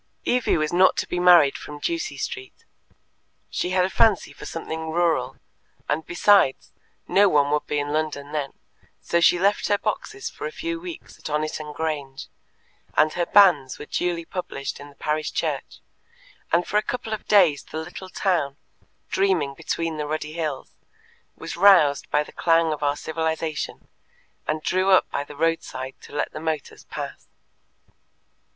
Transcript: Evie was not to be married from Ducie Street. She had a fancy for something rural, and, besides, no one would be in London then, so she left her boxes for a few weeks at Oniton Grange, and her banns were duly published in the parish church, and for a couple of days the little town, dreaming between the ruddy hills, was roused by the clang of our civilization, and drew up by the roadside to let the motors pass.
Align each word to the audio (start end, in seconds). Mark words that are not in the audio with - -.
Evie 0.25 0.57
was 0.57 0.73
not 0.73 0.97
to 0.97 1.07
be 1.07 1.19
married 1.19 1.55
from 1.55 1.77
Ducie 1.77 2.17
Street. 2.17 2.65
She 3.51 3.69
had 3.69 3.85
a 3.85 3.89
fancy 3.91 4.33
for 4.33 4.47
something 4.47 4.89
rural, 4.89 5.35
and, 5.87 6.03
besides, 6.03 6.73
no 7.07 7.29
one 7.29 7.51
would 7.51 7.67
be 7.67 7.77
in 7.77 7.93
London 7.93 8.31
then, 8.31 8.53
so 9.03 9.19
she 9.21 9.37
left 9.37 9.67
her 9.67 9.77
boxes 9.77 10.27
for 10.27 10.47
a 10.47 10.51
few 10.51 10.79
weeks 10.79 11.19
at 11.19 11.25
Oniton 11.29 11.71
Grange, 11.71 12.29
and 12.97 13.13
her 13.13 13.27
banns 13.27 13.77
were 13.77 13.85
duly 13.85 14.25
published 14.25 14.79
in 14.79 14.89
the 14.89 14.95
parish 14.95 15.31
church, 15.31 15.81
and 16.51 16.65
for 16.65 16.77
a 16.77 16.81
couple 16.81 17.13
of 17.13 17.27
days 17.27 17.61
the 17.63 17.77
little 17.77 18.09
town, 18.09 18.57
dreaming 19.09 19.53
between 19.53 19.97
the 19.97 20.07
ruddy 20.07 20.33
hills, 20.33 20.71
was 21.35 21.55
roused 21.55 22.09
by 22.09 22.23
the 22.23 22.31
clang 22.33 22.73
of 22.73 22.81
our 22.81 22.97
civilization, 22.97 23.87
and 24.47 24.63
drew 24.63 24.89
up 24.89 25.07
by 25.11 25.23
the 25.23 25.35
roadside 25.35 25.93
to 26.01 26.11
let 26.11 26.31
the 26.31 26.39
motors 26.39 26.85
pass. 26.85 27.27